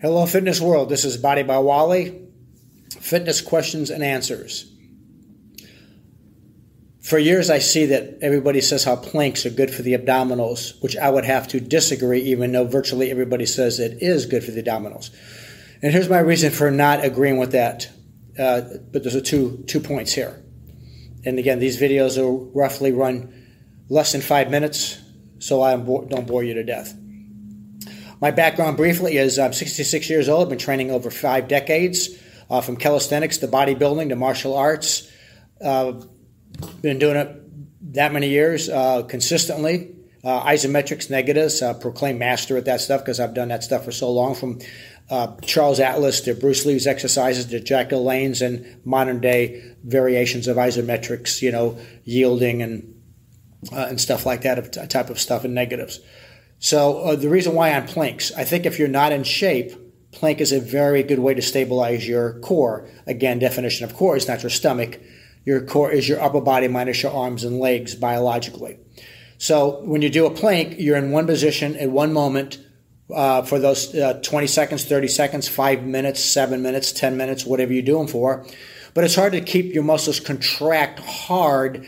Hello, 0.00 0.24
fitness 0.26 0.60
world. 0.60 0.88
This 0.88 1.04
is 1.04 1.16
Body 1.16 1.42
by 1.42 1.58
Wally. 1.58 2.28
Fitness 3.00 3.40
questions 3.40 3.90
and 3.90 4.04
answers. 4.04 4.72
For 7.00 7.18
years, 7.18 7.50
I 7.50 7.58
see 7.58 7.86
that 7.86 8.18
everybody 8.22 8.60
says 8.60 8.84
how 8.84 8.94
planks 8.94 9.44
are 9.44 9.50
good 9.50 9.74
for 9.74 9.82
the 9.82 9.94
abdominals, 9.94 10.80
which 10.84 10.96
I 10.96 11.10
would 11.10 11.24
have 11.24 11.48
to 11.48 11.58
disagree, 11.58 12.20
even 12.20 12.52
though 12.52 12.64
virtually 12.64 13.10
everybody 13.10 13.44
says 13.44 13.80
it 13.80 14.00
is 14.00 14.26
good 14.26 14.44
for 14.44 14.52
the 14.52 14.62
abdominals. 14.62 15.10
And 15.82 15.92
here's 15.92 16.08
my 16.08 16.20
reason 16.20 16.52
for 16.52 16.70
not 16.70 17.04
agreeing 17.04 17.38
with 17.38 17.50
that. 17.50 17.90
Uh, 18.38 18.60
but 18.92 19.02
there's 19.02 19.16
a 19.16 19.20
two 19.20 19.64
two 19.66 19.80
points 19.80 20.12
here. 20.12 20.40
And 21.24 21.40
again, 21.40 21.58
these 21.58 21.80
videos 21.80 22.16
will 22.16 22.52
roughly 22.54 22.92
run 22.92 23.34
less 23.88 24.12
than 24.12 24.20
five 24.20 24.48
minutes, 24.48 25.02
so 25.40 25.60
I 25.60 25.72
don't 25.72 26.28
bore 26.28 26.44
you 26.44 26.54
to 26.54 26.62
death. 26.62 26.94
My 28.20 28.32
background 28.32 28.76
briefly 28.76 29.16
is 29.16 29.38
I'm 29.38 29.52
66 29.52 30.10
years 30.10 30.28
old. 30.28 30.42
I've 30.42 30.48
been 30.48 30.58
training 30.58 30.90
over 30.90 31.10
five 31.10 31.46
decades, 31.46 32.10
uh, 32.50 32.60
from 32.60 32.76
calisthenics 32.76 33.38
to 33.38 33.48
bodybuilding 33.48 34.08
to 34.08 34.16
martial 34.16 34.56
arts. 34.56 35.10
Uh, 35.62 35.92
been 36.82 36.98
doing 36.98 37.16
it 37.16 37.94
that 37.94 38.12
many 38.12 38.28
years 38.28 38.68
uh, 38.68 39.02
consistently. 39.02 39.94
Uh, 40.24 40.44
isometrics, 40.44 41.10
negatives, 41.10 41.62
uh, 41.62 41.74
proclaim 41.74 42.18
master 42.18 42.56
at 42.56 42.64
that 42.64 42.80
stuff 42.80 43.02
because 43.02 43.20
I've 43.20 43.34
done 43.34 43.48
that 43.48 43.62
stuff 43.62 43.84
for 43.84 43.92
so 43.92 44.10
long. 44.10 44.34
From 44.34 44.58
uh, 45.08 45.36
Charles 45.42 45.78
Atlas 45.78 46.20
to 46.22 46.34
Bruce 46.34 46.66
Lee's 46.66 46.88
exercises 46.88 47.46
to 47.46 47.60
Jack 47.60 47.90
LaLanne's 47.90 48.42
and 48.42 48.84
modern 48.84 49.20
day 49.20 49.74
variations 49.84 50.48
of 50.48 50.56
isometrics, 50.56 51.40
you 51.40 51.52
know, 51.52 51.78
yielding 52.04 52.62
and 52.62 52.94
and 53.72 54.00
stuff 54.00 54.24
like 54.24 54.42
that, 54.42 54.90
type 54.90 55.10
of 55.10 55.18
stuff, 55.18 55.44
and 55.44 55.54
negatives. 55.54 56.00
So 56.58 56.98
uh, 57.00 57.16
the 57.16 57.28
reason 57.28 57.54
why 57.54 57.70
I'm 57.70 57.86
planks, 57.86 58.32
I 58.36 58.44
think 58.44 58.66
if 58.66 58.78
you're 58.78 58.88
not 58.88 59.12
in 59.12 59.24
shape, 59.24 59.72
plank 60.12 60.40
is 60.40 60.52
a 60.52 60.60
very 60.60 61.02
good 61.02 61.18
way 61.18 61.34
to 61.34 61.42
stabilize 61.42 62.08
your 62.08 62.40
core. 62.40 62.88
Again, 63.06 63.38
definition 63.38 63.84
of 63.84 63.94
core 63.94 64.16
is 64.16 64.26
not 64.26 64.42
your 64.42 64.50
stomach. 64.50 65.00
Your 65.44 65.60
core 65.60 65.90
is 65.90 66.08
your 66.08 66.20
upper 66.20 66.40
body 66.40 66.68
minus 66.68 67.02
your 67.02 67.12
arms 67.12 67.44
and 67.44 67.58
legs 67.58 67.94
biologically. 67.94 68.78
So 69.38 69.82
when 69.84 70.02
you 70.02 70.10
do 70.10 70.26
a 70.26 70.30
plank, 70.30 70.76
you're 70.78 70.96
in 70.96 71.12
one 71.12 71.26
position 71.26 71.76
at 71.76 71.90
one 71.90 72.12
moment 72.12 72.58
uh, 73.14 73.42
for 73.42 73.58
those 73.58 73.94
uh, 73.94 74.20
20 74.22 74.46
seconds, 74.48 74.84
30 74.84 75.08
seconds, 75.08 75.48
five 75.48 75.84
minutes, 75.84 76.22
seven 76.22 76.60
minutes, 76.60 76.92
10 76.92 77.16
minutes, 77.16 77.46
whatever 77.46 77.72
you 77.72 77.82
do 77.82 77.98
them 77.98 78.08
for. 78.08 78.44
But 78.94 79.04
it's 79.04 79.14
hard 79.14 79.32
to 79.32 79.40
keep 79.40 79.72
your 79.72 79.84
muscles 79.84 80.18
contract 80.18 80.98
hard. 80.98 81.86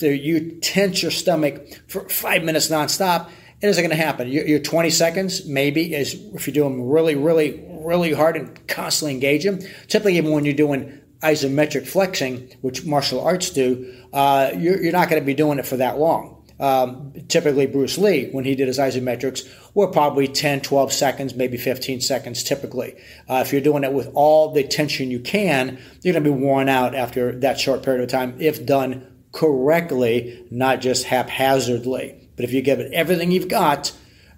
You 0.00 0.58
tense 0.60 1.02
your 1.02 1.10
stomach 1.10 1.66
for 1.88 2.08
five 2.08 2.42
minutes 2.42 2.68
nonstop 2.68 3.30
it 3.60 3.68
isn't 3.68 3.82
going 3.82 3.96
to 3.96 4.02
happen. 4.02 4.28
Your, 4.28 4.46
your 4.46 4.60
20 4.60 4.90
seconds, 4.90 5.46
maybe, 5.46 5.94
is 5.94 6.14
if 6.34 6.46
you 6.46 6.52
do 6.52 6.62
them 6.62 6.88
really, 6.88 7.16
really, 7.16 7.64
really 7.68 8.12
hard 8.12 8.36
and 8.36 8.68
constantly 8.68 9.14
engage 9.14 9.44
them. 9.44 9.58
Typically, 9.88 10.16
even 10.16 10.30
when 10.30 10.44
you're 10.44 10.54
doing 10.54 11.00
isometric 11.22 11.86
flexing, 11.86 12.56
which 12.60 12.84
martial 12.84 13.20
arts 13.20 13.50
do, 13.50 13.92
uh, 14.12 14.50
you're, 14.56 14.80
you're, 14.80 14.92
not 14.92 15.08
going 15.08 15.20
to 15.20 15.26
be 15.26 15.34
doing 15.34 15.58
it 15.58 15.66
for 15.66 15.76
that 15.76 15.98
long. 15.98 16.36
Um, 16.60 17.12
typically, 17.28 17.66
Bruce 17.66 17.98
Lee, 17.98 18.30
when 18.30 18.44
he 18.44 18.54
did 18.54 18.68
his 18.68 18.78
isometrics, 18.78 19.48
were 19.74 19.88
probably 19.88 20.28
10, 20.28 20.60
12 20.60 20.92
seconds, 20.92 21.34
maybe 21.34 21.56
15 21.56 22.00
seconds 22.00 22.42
typically. 22.42 22.96
Uh, 23.28 23.42
if 23.44 23.52
you're 23.52 23.60
doing 23.60 23.84
it 23.84 23.92
with 23.92 24.10
all 24.14 24.52
the 24.52 24.64
tension 24.64 25.10
you 25.10 25.20
can, 25.20 25.78
you're 26.02 26.12
going 26.12 26.24
to 26.24 26.30
be 26.30 26.36
worn 26.36 26.68
out 26.68 26.94
after 26.94 27.32
that 27.40 27.60
short 27.60 27.82
period 27.82 28.02
of 28.02 28.08
time 28.08 28.36
if 28.40 28.64
done 28.64 29.06
correctly, 29.32 30.46
not 30.50 30.80
just 30.80 31.04
haphazardly. 31.04 32.27
But 32.38 32.44
if 32.44 32.52
you 32.52 32.62
give 32.62 32.78
it 32.78 32.92
everything 32.92 33.32
you've 33.32 33.48
got, 33.48 33.92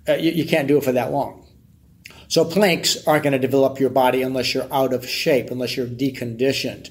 uh, 0.08 0.14
you, 0.14 0.32
you 0.32 0.46
can't 0.46 0.66
do 0.66 0.78
it 0.78 0.84
for 0.84 0.92
that 0.92 1.12
long. 1.12 1.46
So 2.28 2.46
planks 2.46 3.06
aren't 3.06 3.24
going 3.24 3.34
to 3.34 3.38
develop 3.38 3.78
your 3.78 3.90
body 3.90 4.22
unless 4.22 4.54
you're 4.54 4.72
out 4.72 4.94
of 4.94 5.06
shape, 5.06 5.50
unless 5.50 5.76
you're 5.76 5.86
deconditioned. 5.86 6.88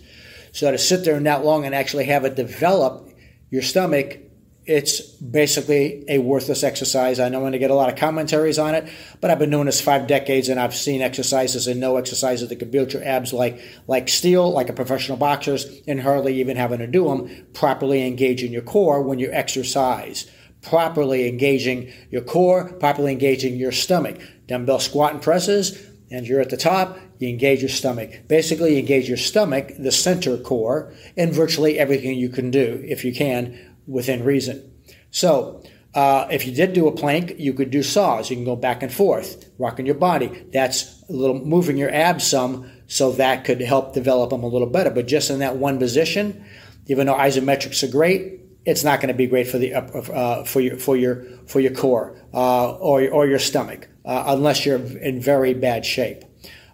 So 0.51 0.69
to 0.69 0.77
sit 0.77 1.03
there 1.03 1.19
that 1.19 1.43
long 1.43 1.65
and 1.65 1.73
actually 1.73 2.05
have 2.05 2.25
it 2.25 2.35
develop 2.35 3.09
your 3.49 3.63
stomach, 3.63 4.19
it's 4.67 5.01
basically 5.01 6.05
a 6.07 6.19
worthless 6.19 6.63
exercise. 6.63 7.19
I 7.19 7.27
know 7.29 7.37
I'm 7.37 7.43
going 7.43 7.53
to 7.53 7.57
get 7.57 7.71
a 7.71 7.75
lot 7.75 7.91
of 7.91 7.97
commentaries 7.97 8.59
on 8.59 8.75
it, 8.75 8.87
but 9.19 9.31
I've 9.31 9.39
been 9.39 9.49
doing 9.49 9.65
this 9.65 9.81
five 9.81 10.05
decades 10.05 10.47
and 10.47 10.59
I've 10.59 10.75
seen 10.75 11.01
exercises 11.01 11.65
and 11.65 11.79
no 11.79 11.97
exercises 11.97 12.49
that 12.49 12.57
can 12.57 12.69
build 12.69 12.93
your 12.93 13.03
abs 13.03 13.33
like 13.33 13.59
like 13.87 14.09
steel, 14.09 14.51
like 14.51 14.69
a 14.69 14.73
professional 14.73 15.17
boxer's, 15.17 15.65
and 15.87 15.99
hardly 15.99 16.39
even 16.39 16.55
having 16.55 16.77
to 16.77 16.87
do 16.87 17.05
them 17.05 17.47
properly 17.53 18.05
engaging 18.05 18.51
your 18.51 18.61
core 18.61 19.01
when 19.01 19.17
you 19.17 19.31
exercise 19.31 20.29
properly 20.61 21.27
engaging 21.27 21.91
your 22.11 22.21
core, 22.21 22.71
properly 22.73 23.11
engaging 23.11 23.57
your 23.57 23.71
stomach. 23.71 24.19
Dumbbell 24.47 24.79
squat 24.79 25.13
and 25.13 25.21
presses, 25.21 25.85
and 26.11 26.27
you're 26.27 26.41
at 26.41 26.49
the 26.49 26.57
top, 26.57 26.97
you 27.19 27.29
engage 27.29 27.61
your 27.61 27.69
stomach. 27.69 28.27
Basically, 28.27 28.73
you 28.73 28.79
engage 28.79 29.07
your 29.07 29.17
stomach, 29.17 29.71
the 29.77 29.91
center 29.91 30.37
core, 30.37 30.93
in 31.15 31.31
virtually 31.31 31.77
everything 31.77 32.17
you 32.17 32.29
can 32.29 32.49
do, 32.49 32.83
if 32.85 33.05
you 33.05 33.13
can, 33.13 33.57
within 33.85 34.23
reason. 34.23 34.71
So, 35.11 35.63
uh, 35.93 36.27
if 36.29 36.45
you 36.45 36.53
did 36.53 36.73
do 36.73 36.87
a 36.87 36.91
plank, 36.91 37.35
you 37.39 37.53
could 37.53 37.71
do 37.71 37.81
saws. 37.81 38.29
You 38.29 38.35
can 38.35 38.45
go 38.45 38.55
back 38.55 38.83
and 38.83 38.93
forth, 38.93 39.49
rocking 39.57 39.85
your 39.85 39.95
body. 39.95 40.45
That's 40.53 41.03
a 41.09 41.13
little 41.13 41.43
moving 41.43 41.77
your 41.77 41.93
abs 41.93 42.27
some, 42.27 42.69
so 42.87 43.11
that 43.13 43.43
could 43.43 43.61
help 43.61 43.93
develop 43.93 44.29
them 44.29 44.43
a 44.43 44.47
little 44.47 44.69
better. 44.69 44.91
But 44.91 45.07
just 45.07 45.29
in 45.29 45.39
that 45.39 45.57
one 45.57 45.79
position, 45.79 46.45
even 46.87 47.07
though 47.07 47.15
isometrics 47.15 47.87
are 47.87 47.91
great, 47.91 48.39
it's 48.69 48.83
not 48.83 49.01
going 49.01 49.07
to 49.07 49.17
be 49.17 49.25
great 49.25 49.47
for 49.47 49.57
the 49.57 49.73
uh, 49.73 50.43
for 50.43 50.61
your 50.61 50.77
for 50.77 50.95
your 50.95 51.23
for 51.47 51.59
your 51.59 51.73
core 51.73 52.15
uh, 52.33 52.73
or 52.73 53.07
or 53.09 53.27
your 53.27 53.39
stomach 53.39 53.89
uh, 54.05 54.25
unless 54.27 54.65
you're 54.65 54.79
in 54.79 55.19
very 55.19 55.53
bad 55.53 55.85
shape. 55.85 56.23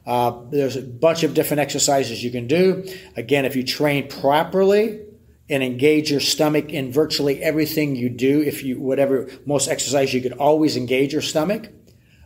Uh, 0.05 0.41
there's 0.51 0.75
a 0.75 0.81
bunch 0.81 1.23
of 1.23 1.34
different 1.34 1.61
exercises 1.61 2.23
you 2.23 2.29
can 2.29 2.47
do. 2.47 2.85
Again, 3.16 3.45
if 3.45 3.55
you 3.55 3.63
train 3.63 4.07
properly 4.07 5.01
and 5.50 5.63
engage 5.63 6.11
your 6.11 6.19
stomach 6.19 6.69
in 6.69 6.91
virtually 6.91 7.41
everything 7.41 7.95
you 7.95 8.09
do, 8.09 8.41
if 8.41 8.63
you 8.63 8.79
whatever 8.79 9.29
most 9.45 9.67
exercise 9.67 10.13
you 10.13 10.22
could 10.22 10.34
always 10.34 10.75
engage 10.75 11.13
your 11.13 11.22
stomach, 11.22 11.69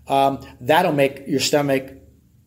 um, 0.08 0.40
that'll 0.60 0.92
make 0.92 1.28
your 1.28 1.40
stomach 1.40 1.94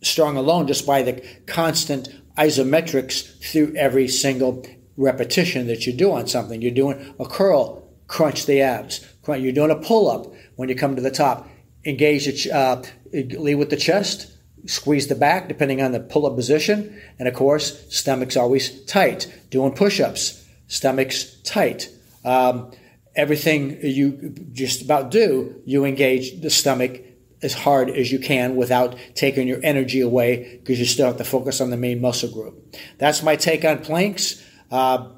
strong 0.02 0.36
alone 0.36 0.66
just 0.66 0.86
by 0.86 1.02
the 1.02 1.24
constant 1.46 2.08
isometrics 2.36 3.40
through 3.40 3.74
every 3.76 4.08
single 4.08 4.66
repetition 4.96 5.66
that 5.66 5.86
you 5.86 5.92
do 5.92 6.12
on 6.12 6.26
something. 6.26 6.60
You're 6.62 6.70
doing 6.70 7.14
a 7.18 7.24
curl, 7.24 7.88
crunch 8.06 8.46
the 8.46 8.60
abs. 8.60 9.06
You're 9.26 9.52
doing 9.52 9.70
a 9.70 9.76
pull 9.76 10.10
up 10.10 10.32
when 10.56 10.68
you 10.68 10.74
come 10.74 10.96
to 10.96 11.02
the 11.02 11.10
top. 11.10 11.48
Engage 11.84 12.26
the, 12.26 12.54
uh, 12.54 12.82
lead 13.12 13.56
with 13.56 13.70
the 13.70 13.76
chest, 13.76 14.32
squeeze 14.66 15.08
the 15.08 15.14
back 15.14 15.48
depending 15.48 15.82
on 15.82 15.92
the 15.92 16.00
pull 16.00 16.26
up 16.26 16.36
position. 16.36 17.00
And 17.18 17.26
of 17.26 17.34
course, 17.34 17.86
stomach's 17.94 18.36
always 18.36 18.84
tight. 18.84 19.32
Doing 19.50 19.72
push 19.72 20.00
ups, 20.00 20.44
stomach's 20.68 21.40
tight. 21.42 21.88
Um, 22.24 22.70
everything 23.14 23.78
you 23.82 24.34
just 24.52 24.82
about 24.82 25.10
do, 25.10 25.60
you 25.64 25.84
engage 25.84 26.40
the 26.40 26.50
stomach 26.50 27.02
as 27.42 27.52
hard 27.52 27.90
as 27.90 28.12
you 28.12 28.18
can 28.18 28.54
without 28.56 28.96
taking 29.14 29.48
your 29.48 29.58
energy 29.62 30.00
away 30.00 30.58
because 30.58 30.78
you 30.78 30.84
still 30.84 31.06
have 31.06 31.16
to 31.16 31.24
focus 31.24 31.60
on 31.60 31.70
the 31.70 31.76
main 31.76 32.00
muscle 32.00 32.30
group. 32.30 32.76
That's 32.98 33.22
my 33.22 33.36
take 33.36 33.64
on 33.64 33.78
planks. 33.78 34.42
Uh, 34.72 35.10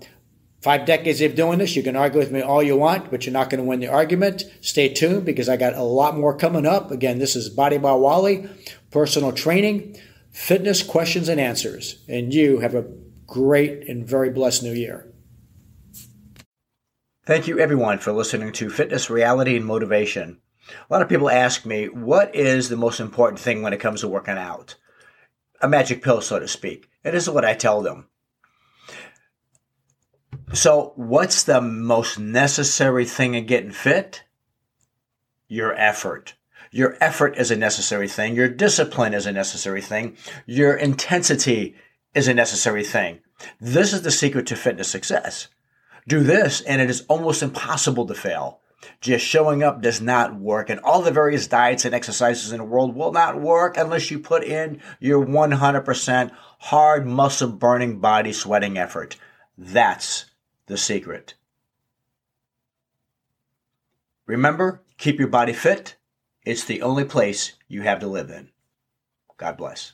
five 0.60 0.84
decades 0.84 1.20
of 1.20 1.36
doing 1.36 1.58
this. 1.58 1.76
You 1.76 1.82
can 1.82 1.94
argue 1.94 2.18
with 2.18 2.32
me 2.32 2.40
all 2.40 2.62
you 2.62 2.76
want, 2.76 3.10
but 3.10 3.24
you're 3.24 3.32
not 3.32 3.50
going 3.50 3.62
to 3.62 3.68
win 3.68 3.80
the 3.80 3.86
argument. 3.86 4.42
Stay 4.60 4.88
tuned 4.88 5.24
because 5.24 5.48
I 5.48 5.56
got 5.56 5.74
a 5.74 5.82
lot 5.82 6.16
more 6.18 6.36
coming 6.36 6.66
up. 6.66 6.90
Again, 6.90 7.18
this 7.18 7.36
is 7.36 7.48
Body 7.48 7.78
by 7.78 7.92
Wally, 7.92 8.48
personal 8.90 9.30
training, 9.30 9.96
fitness 10.32 10.82
questions 10.82 11.28
and 11.28 11.40
answers. 11.40 12.02
And 12.08 12.34
you 12.34 12.58
have 12.60 12.74
a 12.74 12.86
great 13.26 13.88
and 13.88 14.06
very 14.06 14.30
blessed 14.30 14.62
new 14.62 14.72
year. 14.72 15.12
Thank 17.26 17.46
you, 17.46 17.58
everyone, 17.58 17.98
for 17.98 18.12
listening 18.12 18.52
to 18.52 18.68
Fitness, 18.68 19.08
Reality, 19.08 19.56
and 19.56 19.64
Motivation. 19.64 20.40
A 20.68 20.92
lot 20.92 21.02
of 21.02 21.08
people 21.08 21.30
ask 21.30 21.64
me, 21.64 21.86
what 21.86 22.34
is 22.34 22.68
the 22.68 22.76
most 22.76 23.00
important 23.00 23.38
thing 23.38 23.62
when 23.62 23.72
it 23.72 23.80
comes 23.80 24.00
to 24.00 24.08
working 24.08 24.36
out? 24.36 24.74
A 25.60 25.68
magic 25.68 26.02
pill, 26.02 26.20
so 26.20 26.38
to 26.38 26.48
speak. 26.48 26.88
And 27.04 27.14
this 27.14 27.22
is 27.22 27.30
what 27.30 27.44
I 27.44 27.54
tell 27.54 27.82
them 27.82 28.08
so, 30.54 30.92
what's 30.96 31.44
the 31.44 31.60
most 31.60 32.18
necessary 32.18 33.04
thing 33.04 33.34
in 33.34 33.46
getting 33.46 33.72
fit? 33.72 34.22
Your 35.48 35.74
effort. 35.74 36.34
Your 36.70 36.96
effort 37.00 37.38
is 37.38 37.50
a 37.52 37.56
necessary 37.56 38.08
thing. 38.08 38.34
Your 38.34 38.48
discipline 38.48 39.14
is 39.14 39.26
a 39.26 39.32
necessary 39.32 39.80
thing. 39.80 40.16
Your 40.44 40.74
intensity 40.74 41.76
is 42.14 42.26
a 42.26 42.34
necessary 42.34 42.82
thing. 42.82 43.20
This 43.60 43.92
is 43.92 44.02
the 44.02 44.10
secret 44.10 44.46
to 44.48 44.56
fitness 44.56 44.88
success. 44.88 45.48
Do 46.08 46.24
this 46.24 46.60
and 46.62 46.82
it 46.82 46.90
is 46.90 47.02
almost 47.02 47.42
impossible 47.42 48.06
to 48.06 48.14
fail. 48.14 48.60
Just 49.00 49.24
showing 49.24 49.62
up 49.62 49.82
does 49.82 50.00
not 50.00 50.38
work 50.38 50.68
and 50.68 50.80
all 50.80 51.00
the 51.00 51.10
various 51.10 51.46
diets 51.46 51.84
and 51.84 51.94
exercises 51.94 52.52
in 52.52 52.58
the 52.58 52.64
world 52.64 52.94
will 52.94 53.12
not 53.12 53.40
work 53.40 53.76
unless 53.76 54.10
you 54.10 54.18
put 54.18 54.44
in 54.44 54.82
your 55.00 55.24
100% 55.24 56.30
hard 56.58 57.06
muscle 57.06 57.48
burning 57.48 58.00
body 58.00 58.32
sweating 58.32 58.76
effort. 58.76 59.16
That's 59.56 60.26
the 60.66 60.76
secret. 60.76 61.34
Remember, 64.26 64.82
keep 64.96 65.18
your 65.18 65.28
body 65.28 65.52
fit. 65.52 65.96
It's 66.44 66.64
the 66.64 66.82
only 66.82 67.04
place 67.04 67.52
you 67.68 67.82
have 67.82 68.00
to 68.00 68.06
live 68.06 68.30
in. 68.30 68.50
God 69.36 69.56
bless. 69.56 69.92